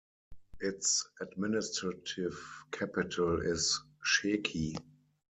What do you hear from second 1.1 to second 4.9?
administrative capital is Sheki.